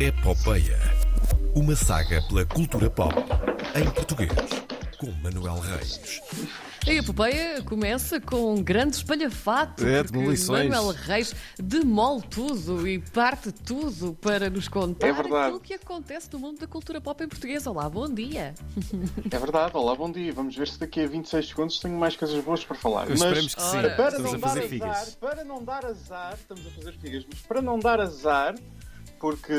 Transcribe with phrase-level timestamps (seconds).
[0.00, 0.78] Epopeia.
[1.54, 3.14] Uma saga pela cultura pop
[3.76, 4.30] em português.
[4.98, 6.20] Com Manuel Reis.
[6.86, 9.86] A epopeia começa com um grande espalhafato.
[9.86, 10.68] É, demolições.
[10.68, 15.46] Manuel Reis demole tudo e parte tudo para nos contar É verdade.
[15.56, 17.66] aquilo que acontece no mundo da cultura pop em português.
[17.66, 18.54] Olá, bom dia.
[19.30, 20.32] É verdade, olá, bom dia.
[20.32, 23.08] Vamos ver se daqui a 26 segundos tenho mais coisas boas para falar.
[23.10, 23.76] Esperemos que sim.
[23.76, 25.14] Ora, para Estamos não a dar fazer azar, figas.
[25.16, 28.54] para não dar azar, estamos a fazer figas, mas para não dar azar,
[29.22, 29.52] porque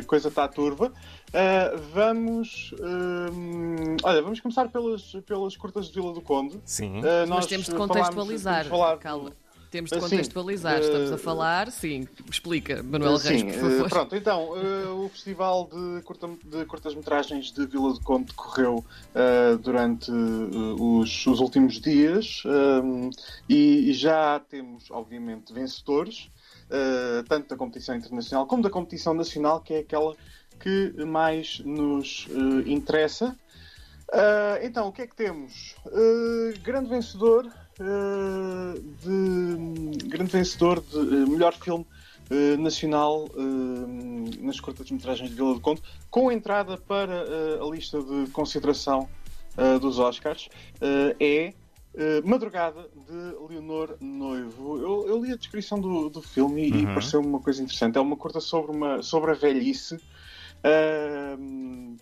[0.00, 0.92] a coisa está turva,
[1.34, 2.72] ah, vamos.
[2.80, 6.60] hum, olha, vamos começar pelas, pelas curtas de Vila do Conde.
[6.64, 7.02] Sim.
[7.02, 8.64] Mas nós temos de falámos- contextualizar.
[8.64, 9.32] temos falado- Calma.
[9.70, 10.80] Temos de contextualizar.
[10.80, 12.08] Estamos a falar, sim.
[12.30, 13.88] Explica, Manuel Reis, Sim, por eh, favor.
[13.90, 14.48] pronto, então,
[15.04, 18.82] o Festival de, curta, de curtas-metragens de Vila do Conde decorreu
[19.60, 22.42] durante os, os últimos dias
[23.46, 26.30] e, e já temos, obviamente, vencedores,
[26.70, 30.14] eh, tanto da competição internacional como da competição nacional, que é aquela
[30.60, 33.36] que mais nos eh, interessa.
[34.12, 35.76] Ah, então, o que é que temos?
[36.62, 37.50] Grande vencedor
[39.02, 41.86] de grande vencedor de melhor filme
[42.58, 43.28] nacional
[44.40, 47.22] nas curtas-metragens de Vila do Conde, com entrada para
[47.62, 49.08] a lista de consideração
[49.80, 50.48] dos Oscars,
[51.20, 51.52] é
[51.98, 54.78] ah, Madrugada de Leonor Noivo.
[54.78, 56.86] Eu, eu li a descrição do, do filme e, Uhum.
[56.86, 57.98] pareceu-me uma coisa interessante.
[57.98, 60.00] É uma curta sobre, uma, sobre a velhice.
[60.64, 61.96] Ahm,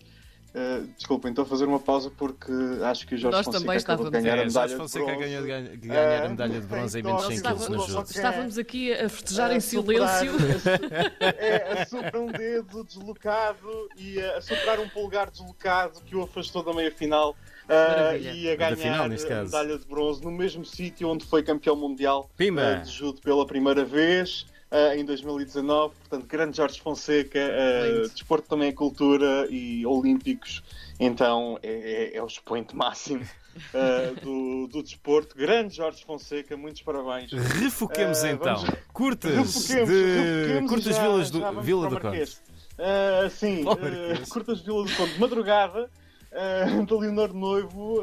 [0.97, 2.51] desculpem, estou a fazer uma pausa porque
[2.83, 4.23] acho que o Jorge Nós Fonseca também acabou de estávamos.
[4.23, 5.19] ganhar a É, medalha Jorge de bronze.
[5.19, 5.47] ganhou de
[5.87, 8.15] ganhar a Ah, medalha de bronze em então, menos 100 estava- quilos no estava- judo.
[8.15, 10.37] Estávamos aqui a festejar em a soprar- silêncio.
[11.19, 16.23] é, a soprar um dedo deslocado e a, a soprar um polegar deslocado que o
[16.23, 17.35] afastou da meia-final
[17.69, 18.31] ah, Maravilha.
[18.31, 19.09] e a ganhar final, a
[19.43, 23.83] medalha de bronze no mesmo sítio onde foi campeão mundial ah, de judo pela primeira
[23.83, 24.45] vez.
[24.71, 28.09] Ah, em 2019, portanto, grande Jorge Fonseca, Lindo.
[28.09, 30.63] desporto também é cultura e olímpicos,
[30.99, 33.25] então é, é- é o expoente máximo
[33.73, 35.35] ah, do, do desporto.
[35.37, 37.31] Grande Jorge Fonseca, muitos parabéns.
[37.31, 38.55] Refoquemos Ah, então.
[38.57, 42.37] vamos- Curtas Refoquemos, de refoquemos curtas já- vilas do já Vila do Conde.
[42.79, 43.63] Ah, sim,
[44.29, 45.19] curtas Vila do Conde.
[45.19, 45.89] Madrugada,
[46.31, 48.01] ah, de Leonor Noivo,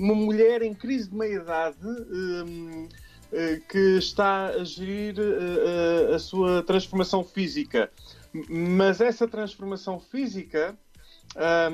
[0.00, 1.76] uma mulher em crise de meia-idade
[3.68, 7.90] que está a gerir ah, ah, a sua transformação física.
[8.48, 10.76] Mas essa transformação física
[11.36, 11.70] ah,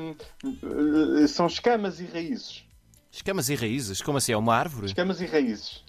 [1.28, 2.64] são escamas e raízes.
[3.12, 4.32] Escamas e raízes, como assim?
[4.32, 4.86] É uma árvore?
[4.86, 5.84] Escamas e raízes.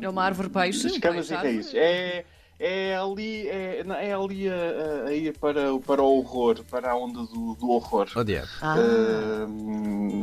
[0.00, 0.88] É uma árvore peixe?
[0.88, 1.74] Escamas Peixe, e raízes.
[1.74, 2.24] É,
[2.64, 6.96] é ali, é, é ali a, a- ir para, o- para o horror, para a
[6.96, 8.08] onda do, do horror.
[8.16, 8.20] Oh.
[8.62, 9.46] Ah,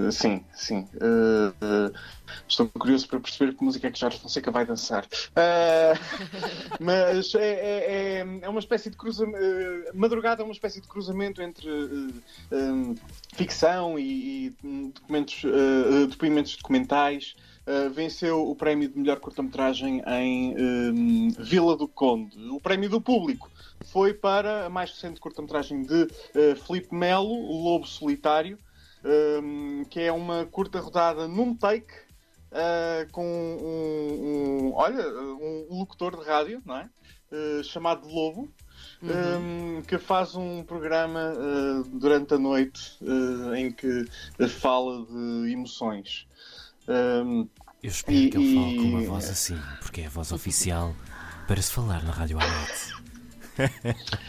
[0.07, 0.87] Ah, sim, sim.
[1.01, 1.91] Ah, ah,
[2.47, 5.05] estou curioso para perceber que música é que Jorge Fonseca vai dançar.
[5.35, 5.93] Ah,
[6.79, 9.37] mas é, é, é- é uma espécie de cruzamento.
[9.93, 11.69] madrugada é uma espécie de cruzamento entre
[12.51, 12.95] ah,
[13.35, 15.41] ficção e, e, documentos,
[16.09, 17.35] depoimentos documentais.
[17.67, 22.35] Uh, venceu o prémio de melhor curta-metragem em hum, Vila do Conde.
[22.49, 23.49] O prémio do público
[23.85, 28.57] foi para a mais recente curta-metragem de uh, Filipe Melo, O Lobo Solitário,
[29.43, 31.93] hum, que é uma curta rodada num take
[32.51, 36.89] uh, com um, um- olha, um locutor de rádio, não é?
[37.31, 38.51] Uh, chamado Lobo.
[39.03, 44.05] hum, que faz um programa uh, durante a noite uh, em que
[44.49, 46.25] fala de emoções.
[46.87, 50.95] Eu espero E- que ele fale com uma voz assim, porque é a voz oficial
[51.47, 53.01] para se falar na Rádio à noite.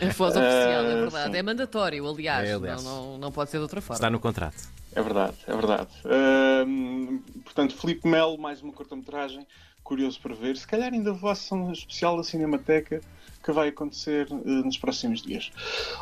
[0.03, 1.33] a voz oficial, é Ah, verdade.
[1.33, 1.39] sim.
[1.39, 2.49] É mandatório, aliás.
[2.49, 2.83] É, aliás.
[2.83, 3.97] Não, não, não pode ser de outra forma.
[3.97, 4.69] Está no contrato.
[4.95, 5.89] É verdade, é verdade.
[7.45, 9.47] Portanto, Filipe Melo, mais uma curta-metragem,
[9.93, 10.57] curioso para ver.
[10.57, 13.03] Se calhar ainda vou à sessão especial da Cinemateca
[13.45, 15.51] que vai acontecer eh, nos próximos dias.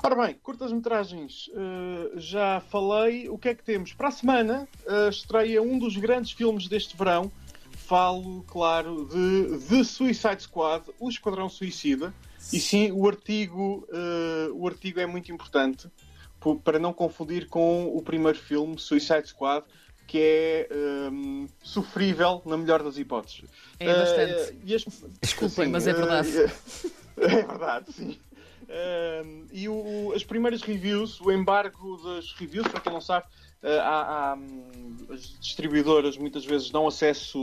[0.05, 3.29] Ora bem, curtas-metragens, eh, já falei.
[3.29, 3.93] O que é que temos?
[3.93, 7.33] Para a semana eh, estreia um dos grandes filmes deste verão.
[7.79, 12.15] Falo, claro, de The Suicide Squad, o Esquadrão Suicida.
[12.53, 15.89] E sim, o artigo, eh, o artigo é muito importante
[16.39, 19.65] po- para não confundir com o primeiro filme, Suicide Squad,
[20.11, 20.69] que é
[21.13, 23.45] hum, sofrível na melhor das hipóteses.
[23.79, 24.33] É bastante.
[24.69, 26.37] Eh, as- Desculpem, mas é verdade.
[26.37, 26.51] eh,
[27.17, 28.19] é verdade, sim.
[29.25, 33.25] Hum, e o- as primeiras reviews, o embargo das reviews, para quem não sabe,
[33.63, 37.39] eh, há, há, hum, as distribuidoras muitas vezes dão acesso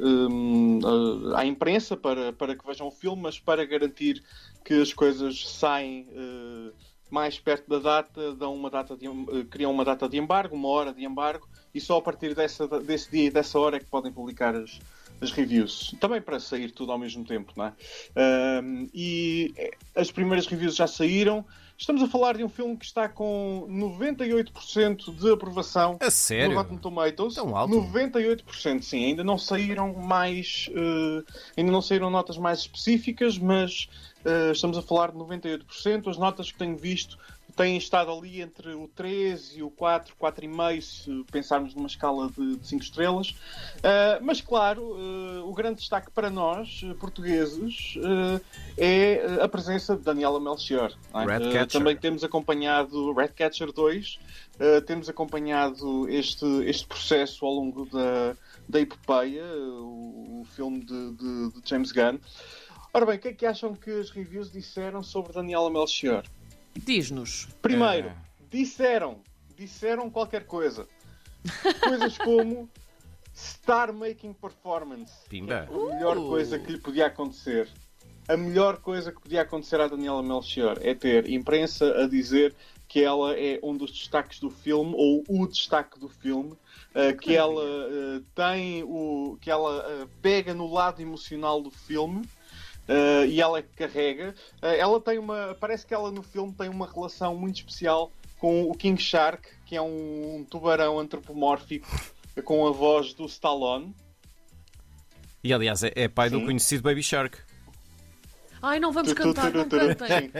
[0.00, 0.80] eh, hum,
[1.34, 4.24] a- à imprensa para, para que vejam o filme, mas para garantir
[4.64, 6.72] que as coisas saem eh,
[7.10, 10.68] mais perto da data, dão uma data de, eh, criam uma data de embargo, uma
[10.68, 13.86] hora de embargo, e só a partir dessa, desse dia e dessa hora é que
[13.86, 14.78] podem publicar as,
[15.20, 15.94] as reviews.
[16.00, 17.72] Também para sair tudo ao mesmo tempo, não é?
[18.62, 19.52] Um, e
[19.94, 21.44] as primeiras reviews já saíram.
[21.80, 26.50] Estamos a falar de um filme que está com 98% de aprovação A sério?
[26.50, 27.34] no Rotten Tomatoes.
[27.34, 27.74] Tão alto?
[27.74, 29.06] 98%, sim.
[29.06, 31.22] Ainda não saíram mais, eh,
[31.56, 33.88] ainda não saíram notas mais específicas, mas
[34.26, 36.10] eh, estamos a falar de 98%.
[36.10, 37.18] As notas que tenho visto
[37.56, 42.58] têm estado ali entre o 3 e o 4, 4,5, se pensarmos numa escala de
[42.62, 43.30] 5 estrelas.
[43.30, 47.94] Uh, mas, claro, uh, o grande destaque para nós, uh, portugueses,
[48.76, 50.92] é a presença de Daniela Melchior.
[51.48, 51.50] é?
[51.78, 54.18] Também temos acompanhado Ratcatcher 2,
[54.86, 58.36] temos acompanhado este, este processo ao longo da,
[58.68, 62.18] da epopeia, o, o filme de, de- de James Gunn.
[62.92, 66.24] Ora bem, o que é que acham que as reviews disseram sobre Daniela Melchior?
[66.74, 67.48] Diz-nos.
[67.60, 68.16] Primeiro, É.
[68.50, 69.20] disseram,
[69.56, 70.86] disseram qualquer coisa.
[71.82, 72.68] Coisas como
[73.34, 75.12] Star Making Performance.
[75.28, 75.54] Pimba.
[75.54, 77.68] é A melhor coisa que lhe podia acontecer.
[78.28, 82.54] A melhor coisa que podia acontecer à Daniela Melchior é ter imprensa a dizer
[82.86, 86.54] que ela é um dos destaques do filme ou o destaque do filme,
[86.94, 92.22] eh, que ela eh, tem o que ela eh, pega no lado emocional do filme
[92.90, 94.34] Uh, e ela é que carrega.
[94.60, 95.56] Uh, ela tem uma.
[95.60, 99.76] Parece que ela no filme tem uma relação muito especial com o King Shark, que
[99.76, 101.86] é um, tubarão antropomórfico
[102.44, 103.94] com a voz do Stallone.
[105.44, 106.46] E aliás, é, é pai do Sim.
[106.46, 107.38] conhecido Baby Shark.
[108.62, 110.30] Ai, não vamos cantar, não cantem.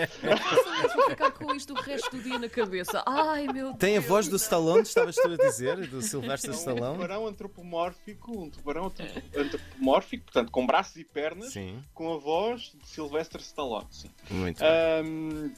[0.94, 3.02] Vou ficar com isto o resto do dia na cabeça.
[3.06, 3.76] Ai, meu Deus.
[3.78, 6.92] Tem a voz do Stallone, estavas tu a dizer, do Sylvester É um Stallone?
[6.94, 9.06] tubarão antropomórfico, um tubarão antro-
[9.36, 13.86] antropomórfico, portanto, com braços e pernas, Sim, com a voz de Sylvester Stallone.
[13.90, 14.10] Sim.
[14.30, 15.52] muito bem.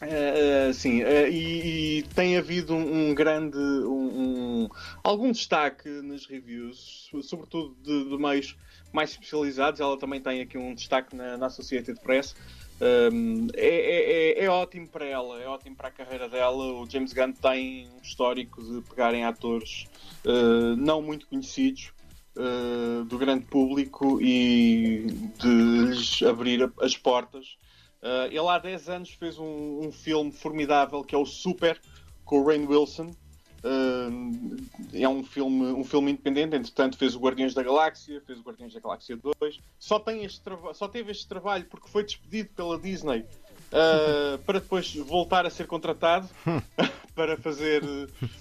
[0.00, 3.56] Ahm, eh, sim, eh, e, e tem havido um, um grande.
[3.58, 4.68] Um, um-
[5.04, 8.56] algum destaque nas reviews, so- sobretudo de, de meios
[8.92, 9.80] mais especializados.
[9.80, 12.34] Ela também tem aqui um destaque na, na Associated Press.
[12.80, 16.64] Ahm, é, é- é- é ótimo para ela, é ótimo para a carreira dela.
[16.82, 19.86] O James Gunn tem um histórico de pegarem atores
[20.24, 21.92] eh, não muito conhecidos
[22.38, 25.06] eh, do grande público e
[25.38, 25.48] de
[25.90, 27.58] lhes abrir as portas.
[28.02, 31.80] Uh, ele há 10 anos fez um, um filme formidável que é o Super,
[32.24, 33.14] com o Rain Wilson.
[33.62, 34.56] Uh,
[34.94, 38.72] é um filme, um filme independente, entretanto fez o Guardiões da Galáxia, fez o Guardiões
[38.72, 39.60] da Galáxia 2.
[39.78, 40.40] Só, tem este
[40.74, 45.66] só teve este trabalho porque foi despedido pela Disney uh, para depois voltar a ser
[45.66, 46.26] contratado
[47.14, 47.82] para fazer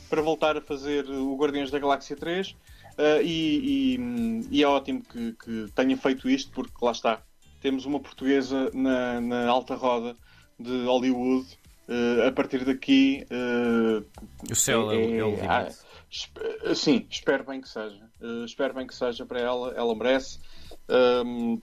[0.09, 2.51] para voltar a fazer o Guardiões da Galáxia 3.
[2.51, 7.21] Uh, e, e- e é ótimo que, que tenha feito isto porque lá está,
[7.61, 10.15] temos uma portuguesa na, na alta roda
[10.59, 11.47] de Hollywood.
[11.87, 14.05] Uh, a partir daqui, uh,
[14.51, 15.47] O céu é, o- é o limite.
[15.47, 15.67] ah,
[16.11, 16.37] esp-
[16.75, 17.99] sim, espero bem que seja.
[18.21, 20.39] Uh, espero bem que seja para ela, ela merece.
[20.87, 21.59] Um,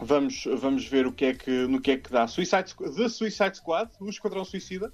[0.00, 2.28] vamos, vamos ver o que é que, no que é que dá.
[2.28, 4.92] Suicide, The Suicide Squad, o Esquadrão Suicida,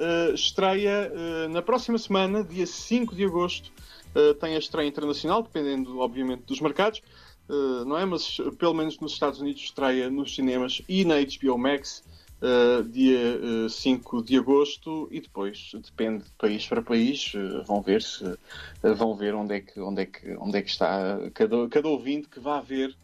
[0.00, 3.70] uh, estreia uh, na próxima semana, dia 5 de agosto.
[4.16, 7.00] Uh, tem a estreia internacional, dependendo, obviamente, dos mercados,
[7.48, 8.04] uh, não é?
[8.04, 12.02] Mas pelo menos nos Estados Unidos estreia nos cinemas e na HBO Max.
[12.42, 17.32] Uh, dia uh, 5 de agosto e depois depende de país para país
[17.68, 18.36] vão ver se
[18.96, 22.28] vão ver onde é que onde é que onde é que está cada, cada ouvinte
[22.28, 22.96] que vá ver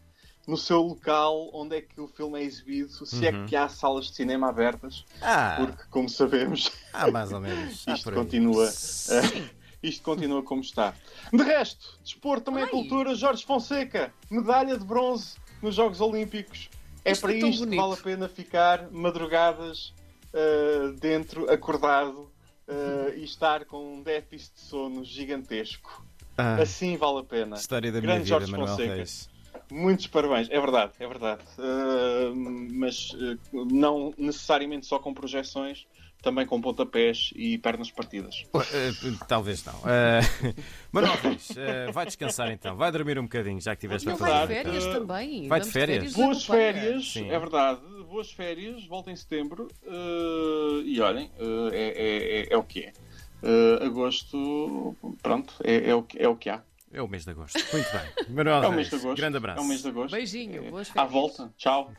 [0.45, 4.07] no seu local onde é que o filme é exibido se é que há salas
[4.07, 7.85] de cinema abertas Ah, porque como sabemos ah, mais ou menos.
[7.87, 10.93] Ah, isto continua uh, isto continua como está
[11.31, 12.71] de resto desporto também é Ai.
[12.71, 16.69] cultura Jorge Fonseca medalha de bronze nos Jogos Olímpicos
[17.03, 19.93] é Isto para é isto que vale a pena ficar madrugadas
[20.33, 22.31] uh, dentro, acordado
[22.67, 26.05] uh, e estar com um déficit de sono gigantesco.
[26.37, 27.55] Ah, Assim vale a pena.
[27.55, 28.95] história da minha Grande vida, Jorge Manuel Fonseca.
[28.95, 29.29] Reis.
[29.71, 31.41] Muitos parabéns, é verdade, é verdade.
[31.57, 32.33] Uh,
[32.73, 35.87] mas uh, não necessariamente só com projeções,
[36.21, 38.43] também com pontapés e pernas partidas.
[38.73, 38.91] Eh,
[39.27, 39.73] talvez não.
[39.85, 40.21] Eh,
[40.91, 42.75] Manuel Reis, eh, vai descansar então.
[42.75, 44.31] Vai dormir um bocadinho, já que tiveste a fazer.
[44.31, 45.47] vai de férias uh, também.
[45.47, 46.13] vai de férias?
[46.13, 47.29] Boas férias, Sim.
[47.29, 47.79] é verdade.
[48.09, 49.67] Boas férias, volta em setembro.
[49.85, 52.93] uh, e olhem, uh, é, é- é- é o que é.
[53.41, 56.61] Uh, agosto, pronto, é, é o, que- é o que há.
[56.91, 57.57] É o mês de agosto.
[57.71, 58.35] Muito bem.
[58.35, 59.15] Manuel É o mês de agosto.
[59.15, 59.59] grande abraço.
[59.61, 60.11] É o mês de agosto.
[60.11, 61.11] Beijinho, É, boas À férias.
[61.13, 61.53] volta.
[61.55, 61.91] Tchau.